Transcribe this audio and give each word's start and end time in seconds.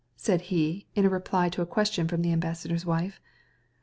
he 0.15 0.15
said, 0.19 0.41
in 0.95 1.05
answer 1.13 1.49
to 1.51 1.61
a 1.61 1.65
question 1.67 2.07
from 2.07 2.23
the 2.23 2.31
ambassador's 2.33 2.87
wife. 2.87 3.21